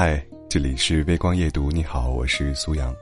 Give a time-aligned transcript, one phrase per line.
[0.00, 1.72] 嗨，这里是微光夜读。
[1.72, 2.94] 你好，我是苏阳。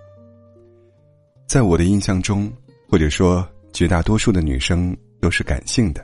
[1.46, 2.50] 在我的印象中，
[2.88, 6.02] 或者说绝大多数的女生都是感性的，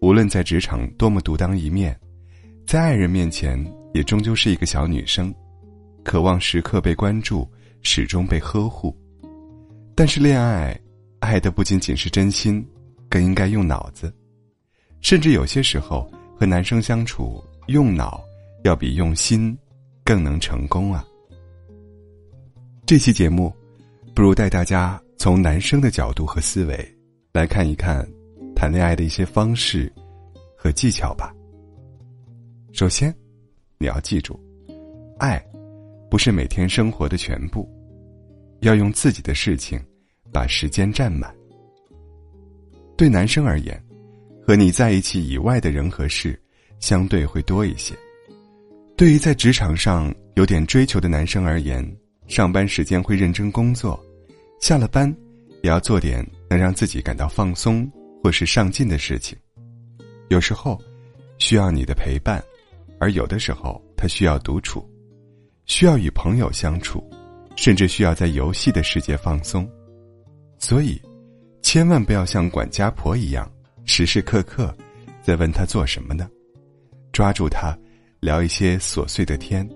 [0.00, 1.94] 无论在职场多么独当一面，
[2.66, 3.62] 在爱人面前
[3.92, 5.30] 也终究是一个小女生，
[6.02, 7.46] 渴望时刻被关注，
[7.82, 8.96] 始终被呵护。
[9.94, 10.74] 但是恋爱，
[11.18, 12.66] 爱的不仅仅是真心，
[13.10, 14.10] 更应该用脑子，
[15.02, 18.24] 甚至有些时候和男生相处，用脑
[18.62, 19.54] 要比用心。
[20.04, 21.02] 更能成功啊！
[22.84, 23.50] 这期节目，
[24.14, 26.96] 不如带大家从男生的角度和思维
[27.32, 28.06] 来看一看
[28.54, 29.90] 谈恋爱的一些方式
[30.54, 31.34] 和技巧吧。
[32.72, 33.14] 首先，
[33.78, 34.38] 你要记住，
[35.18, 35.42] 爱
[36.10, 37.66] 不是每天生活的全部，
[38.60, 39.82] 要用自己的事情
[40.30, 41.34] 把时间占满。
[42.94, 43.82] 对男生而言，
[44.46, 46.38] 和你在一起以外的人和事
[46.78, 47.96] 相对会多一些。
[48.96, 51.84] 对于在职场上有点追求的男生而言，
[52.28, 53.98] 上班时间会认真工作，
[54.60, 55.12] 下了班
[55.64, 57.90] 也要做点能让自己感到放松
[58.22, 59.36] 或是上进的事情。
[60.28, 60.80] 有时候
[61.38, 62.40] 需要你的陪伴，
[63.00, 64.88] 而有的时候他需要独处，
[65.66, 67.02] 需要与朋友相处，
[67.56, 69.68] 甚至需要在游戏的世界放松。
[70.56, 71.02] 所以，
[71.62, 73.50] 千万不要像管家婆一样，
[73.86, 74.72] 时时刻刻
[75.20, 76.30] 在问他做什么呢？
[77.12, 77.76] 抓住他。
[78.24, 79.68] 聊一些琐碎的天，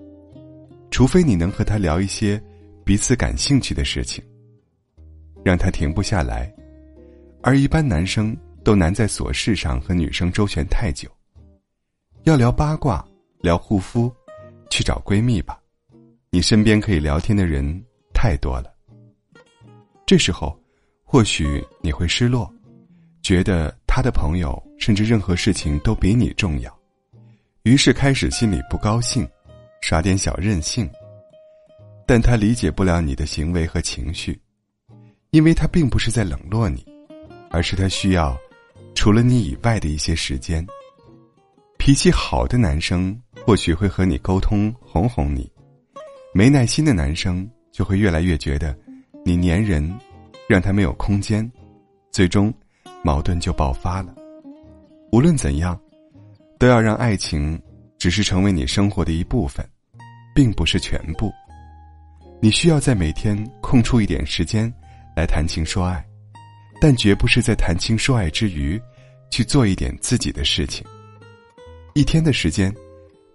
[0.89, 2.41] 除非你能和他聊一些
[2.83, 4.23] 彼此感兴趣的事情，
[5.45, 6.51] 让他停不下来。
[7.43, 11.07] 而一般男生都难在琐事上和女生周旋太久。
[12.23, 13.07] 要聊八卦、
[13.39, 14.11] 聊护肤，
[14.71, 15.61] 去找闺蜜吧，
[16.31, 17.63] 你身边可以聊天的人
[18.15, 18.73] 太多了。
[20.07, 20.59] 这时候，
[21.03, 22.51] 或许你会失落，
[23.21, 26.78] 觉得他的朋友甚至任何事情都比你重要。
[27.69, 29.29] 于是开始心里不高兴，
[29.79, 30.89] 耍点小任性。
[32.03, 34.41] 但他理解不了你的行为和情绪，
[35.29, 36.83] 因为他并不是在冷落你，
[37.51, 38.35] 而是他需要
[38.95, 40.65] 除了你以外的一些时间。
[41.77, 43.15] 脾气好的男生
[43.45, 45.47] 或许会和你沟通哄哄你，
[46.33, 48.75] 没耐心的男生就会越来越觉得
[49.23, 49.95] 你粘人，
[50.47, 51.47] 让他没有空间，
[52.09, 52.51] 最终
[53.03, 54.15] 矛盾就爆发了。
[55.11, 55.79] 无论怎样。
[56.59, 57.59] 都要让爱情
[57.97, 59.65] 只是成为你生活的一部分，
[60.35, 61.31] 并不是全部。
[62.41, 64.71] 你需要在每天空出一点时间
[65.15, 66.05] 来谈情说爱，
[66.81, 68.79] 但绝不是在谈情说爱之余
[69.31, 70.85] 去做一点自己的事情。
[71.93, 72.73] 一天的时间，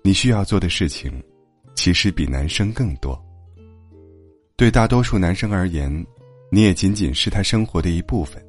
[0.02, 1.10] 你需要做的事情
[1.74, 3.18] 其实比男生更多。
[4.54, 5.90] 对大多数男生而言，
[6.50, 8.44] 你也仅仅是他生活的一部分，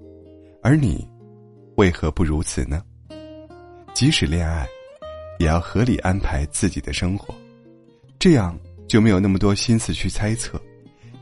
[0.61, 1.07] 而你
[1.77, 2.83] 为何不如此呢？
[3.95, 4.67] 即使恋爱，
[5.39, 7.33] 也要合理安排自己的生活，
[8.19, 10.61] 这样就没有那么多心思去猜测，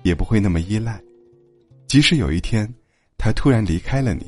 [0.02, 1.00] 也不会那么依赖。
[1.86, 2.68] 即使有一天
[3.16, 4.26] 他突然离开了你，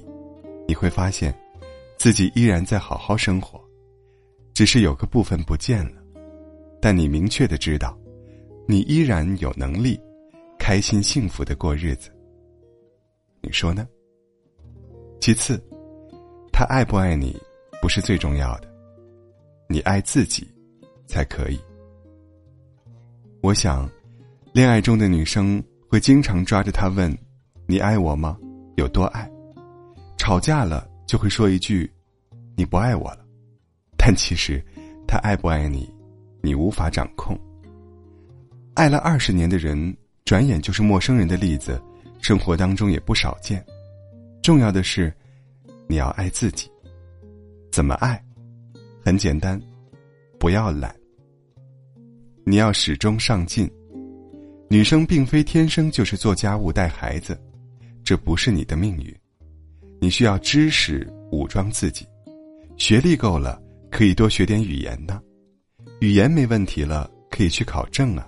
[0.67, 1.35] 你会发现，
[1.97, 3.59] 自己依然在好好生活，
[4.53, 5.99] 只是有个部分不见了。
[6.79, 7.97] 但你明确的知道，
[8.67, 9.99] 你依然有能力，
[10.59, 12.11] 开心幸福的过日子。
[13.41, 13.87] 你说呢？
[15.19, 15.59] 其次，
[16.53, 17.35] 他爱不爱你？
[17.85, 18.67] 不是最重要的，
[19.69, 20.51] 你爱自己，
[21.05, 21.59] 才可以。
[23.43, 23.87] 我想，
[24.53, 27.15] 恋爱中的女生会经常抓着他问
[27.69, 28.39] ：“你爱我吗？
[28.75, 29.31] 有多爱？”
[30.17, 31.87] 吵架了就会说一句
[32.57, 33.19] ：“你不爱我了。”
[33.95, 34.59] 但其实，
[35.07, 35.87] 他爱不爱你，
[36.41, 37.39] 你无法掌控。
[38.73, 39.95] 爱了二十年的人，
[40.25, 41.79] 转眼就是陌生人的例子，
[42.19, 43.63] 生活当中也不少见。
[44.41, 45.13] 重要的是，
[45.87, 46.67] 你要爱自己。
[47.75, 48.23] 怎么爱？
[49.03, 49.61] 很简单，
[50.39, 50.95] 不要懒。
[52.45, 53.69] 你要始终上进。
[54.69, 57.37] 女生并非天生就是做家务、带孩子，
[58.01, 59.13] 这不是你的命运。
[59.99, 62.07] 你需要知识武装自己，
[62.77, 63.61] 学历够了
[63.91, 65.21] 可以多学点语言呢。
[65.99, 68.25] 语言没问题了，可以去考证啊，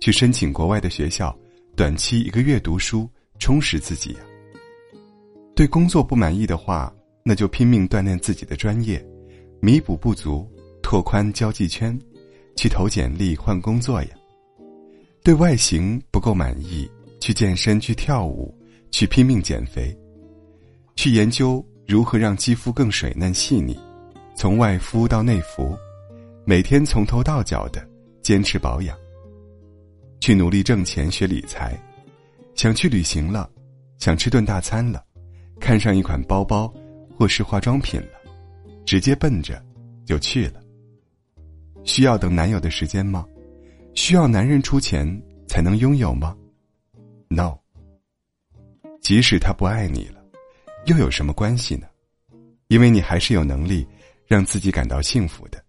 [0.00, 1.36] 去申请国外的学校，
[1.74, 3.10] 短期一个月读书，
[3.40, 4.20] 充实自己呀。
[5.56, 6.94] 对工作不满意的话。
[7.28, 9.04] 那就拼命锻炼自己的专业，
[9.60, 10.48] 弥补不足，
[10.80, 11.98] 拓宽交际圈，
[12.54, 14.08] 去投简历换工作呀。
[15.24, 16.88] 对外形不够满意，
[17.18, 18.56] 去健身，去跳舞，
[18.92, 19.92] 去拼命减肥，
[20.94, 23.76] 去研究如何让肌肤更水嫩细腻，
[24.36, 25.76] 从外敷到内服，
[26.44, 27.84] 每天从头到脚的
[28.22, 28.96] 坚持保养。
[30.20, 31.76] 去努力挣钱学理财，
[32.54, 33.50] 想去旅行了，
[33.98, 35.02] 想吃顿大餐了，
[35.58, 36.72] 看上一款包包。
[37.16, 38.20] 或是化妆品了，
[38.84, 39.60] 直接奔着
[40.04, 40.60] 就去了。
[41.82, 43.26] 需要等男友的时间吗？
[43.94, 45.06] 需要男人出钱
[45.48, 46.36] 才能拥有吗
[47.28, 47.56] ？No。
[49.00, 50.22] 即使他不爱你了，
[50.84, 51.86] 又有什么关系呢？
[52.68, 53.86] 因为你还是有能力
[54.26, 55.62] 让自己感到幸福的。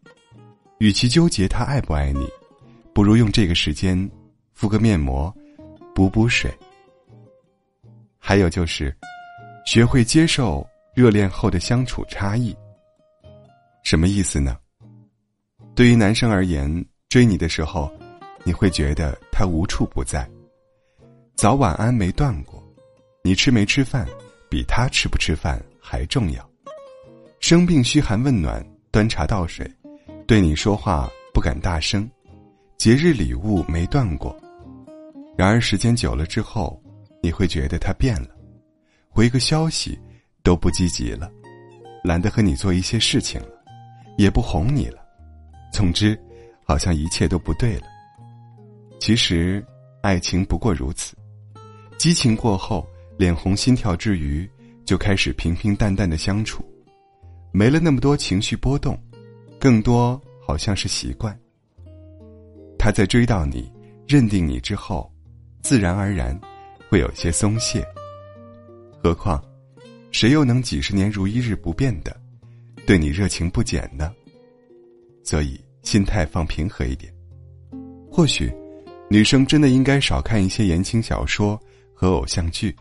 [0.80, 2.28] 与其纠结他爱不爱你，
[2.94, 3.98] 不如用这个时间
[4.54, 5.34] 敷个面膜，
[5.96, 6.52] 补补水。
[8.18, 8.94] 还有就是，
[9.66, 10.68] 学会接受
[10.98, 12.58] 热恋后的相处差异。
[13.84, 14.58] 什么意思呢？
[15.76, 17.88] 对于男生而言，追你的时候，
[18.44, 20.28] 你会觉得他无处不在，
[21.36, 22.64] 早晚安没断过，
[23.24, 24.08] 你吃没吃饭
[24.50, 26.50] 比他吃不吃饭还重要，
[27.40, 29.72] 生病嘘寒问暖，端茶倒水，
[30.26, 32.10] 对你说话不敢大声，
[32.80, 34.36] 节日礼物没断过。
[35.38, 36.82] 然而时间久了之后。
[37.20, 38.30] 你会觉得他变了，
[39.10, 40.00] 回个消息
[40.48, 41.30] 都不积极了，
[42.06, 43.50] 懒得和你做一些事情了，
[44.18, 45.06] 也不哄你了。
[45.74, 46.18] 总之，
[46.64, 47.84] 好像一切都不对了。
[48.98, 49.62] 其实，
[50.02, 51.18] 爱情不过如此，
[51.98, 54.50] 激情过后，脸红心跳之余，
[54.86, 56.64] 就开始平平淡淡的相处，
[57.52, 58.98] 没了那么多情绪波动，
[59.60, 61.38] 更多好像是习惯。
[62.80, 63.70] 他在追到你、
[64.08, 65.12] 认定你之后，
[65.62, 66.40] 自然而然。
[66.90, 67.86] 会有些松懈。
[69.04, 69.44] 何况，
[70.12, 72.16] 谁又能几十年如一日不变的
[72.86, 74.12] 对你热情不减呢？
[75.24, 77.14] 所以心态放平和一点。
[78.12, 78.52] 或许，
[79.10, 81.60] 女生真的应该少看一些言情小说
[81.94, 82.76] 和偶像剧，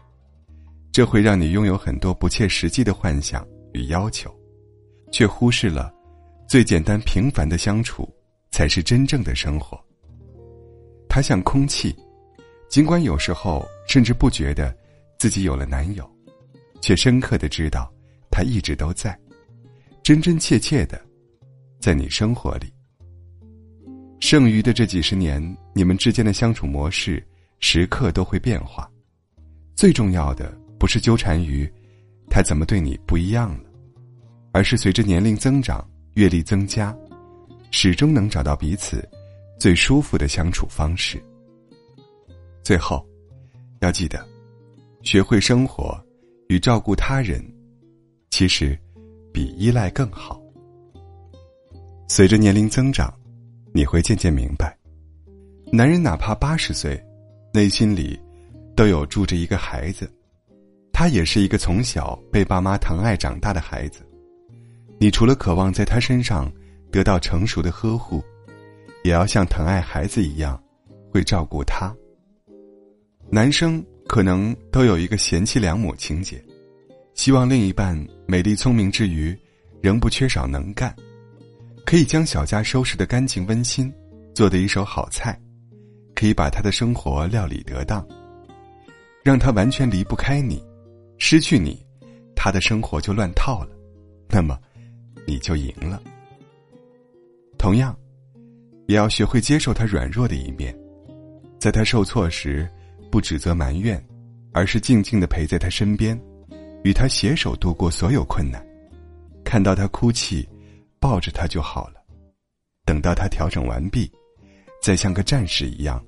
[0.93, 4.34] 这会让你拥有很多不切实际的幻想与要求，
[5.12, 5.93] 却忽视了
[6.49, 8.08] 最简单平凡的相处
[8.50, 9.78] 才是真正的生活。
[11.08, 11.94] 它像空气。
[12.69, 14.76] 尽管有时候甚至不觉得
[15.19, 16.05] 自己有了男友，
[16.81, 17.93] 却深刻的知道
[18.31, 19.19] 他一直都在，
[20.02, 21.00] 真真切切的
[21.81, 22.73] 在你生活里。
[24.20, 27.25] 剩余的这几十年，你们之间的相处模式
[27.61, 28.90] 时刻都会变化。
[29.75, 31.70] 最重要的不是纠缠于
[32.31, 33.70] 他怎么对你不一样了，
[34.52, 36.96] 而是随着年龄增长、阅历增加，
[37.70, 39.06] 始终能找到彼此
[39.58, 41.23] 最舒服的相处方式。
[42.62, 43.06] 最后，
[43.81, 44.26] 要记得，
[45.02, 46.02] 学会生活
[46.49, 47.45] 与照顾他人，
[48.31, 48.79] 其实
[49.33, 50.41] 比依赖更好。
[52.09, 53.13] 随着年龄增长，
[53.73, 54.77] 你会渐渐明白，
[55.73, 57.03] 男人哪怕八十岁，
[57.53, 58.19] 内心里
[58.77, 60.09] 都有住着一个孩子，
[60.93, 64.01] 他也是一个从小被爸妈疼爱长大的孩子。
[64.99, 66.51] 你除了渴望在他身上
[66.91, 68.23] 得到成熟的呵护，
[69.03, 70.63] 也要像疼爱孩子一样，
[71.11, 71.95] 会照顾他。
[73.29, 76.43] 男生可能都有一个贤妻良母情节，
[77.14, 79.37] 希望另一半美丽聪明之余，
[79.82, 80.94] 仍不缺少能干，
[81.85, 83.93] 可以将小家收拾的干净温馨，
[84.32, 85.38] 做的一手好菜，
[86.14, 88.06] 可以把他的生活料理得当，
[89.25, 90.62] 让他完全离不开你，
[91.19, 91.85] 失去你，
[92.35, 93.70] 他的生活就乱套了，
[94.29, 94.56] 那么
[95.26, 96.00] 你就赢了。
[97.59, 97.94] 同样，
[98.87, 100.73] 也要学会接受他软弱的一面，
[101.59, 102.67] 在他受挫时。
[103.17, 103.99] 不指责埋怨，
[104.53, 106.21] 而是静静的陪在他身边，
[106.85, 108.63] 与他携手度过所有困难。
[109.43, 110.47] 看到他哭泣，
[111.01, 112.05] 抱着他就好了。
[112.85, 114.13] 等到他调整完毕，
[114.83, 116.05] 再像个战士一样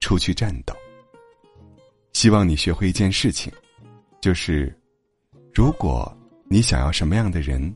[0.00, 0.76] 出去战斗。
[2.12, 3.50] 希望你学会一件事情，
[4.20, 4.70] 就是，
[5.54, 7.74] 如果你想要什么样的人，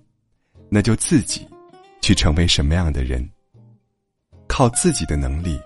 [0.68, 1.48] 那就自己
[2.02, 3.26] 去成为什么样的人。
[4.46, 5.58] 靠自己的能力，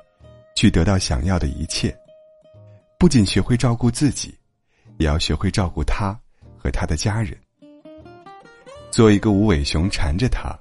[0.55, 1.93] 去得到想要的一切。
[2.99, 4.37] 不仅学会照顾自己，
[4.99, 6.19] 也要学会照顾他
[6.57, 7.39] 和他的家人。
[8.91, 10.59] 做一个无尾熊缠着他，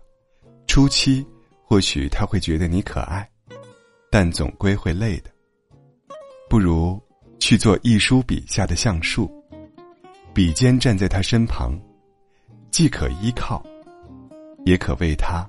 [0.67, 1.25] 初期
[1.63, 3.27] 或许他会觉得你可爱，
[4.11, 5.31] 但总归会累的。
[6.47, 7.01] 不如
[7.39, 9.27] 去做一书笔下的橡树，
[10.31, 11.73] 笔尖站在他身旁，
[12.69, 13.65] 既可依靠，
[14.63, 15.43] 也可为他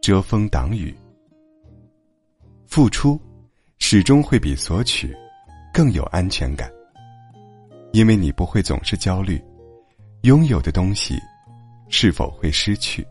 [0.00, 0.96] 遮风挡雨。
[2.68, 3.20] 付出
[3.80, 5.12] 始终会比索取。
[5.72, 6.70] 更有安全感，
[7.92, 9.42] 因为你不会总是焦虑，
[10.22, 11.18] 拥有的东西
[11.88, 13.06] 是否会失去。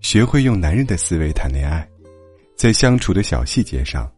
[0.00, 1.88] 学会用男人的思维谈恋爱，
[2.56, 4.10] 在相处的小细节上，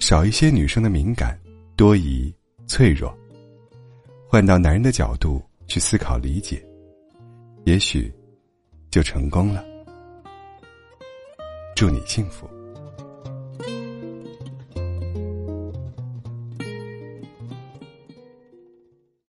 [0.00, 1.38] 少一些女生的敏感、
[1.76, 2.34] 多疑、
[2.66, 3.16] 脆弱，
[4.28, 6.60] 换到男人的角度去思考理解，
[7.64, 8.12] 也许
[8.90, 9.64] 就成功了。
[11.76, 12.48] 祝你幸福。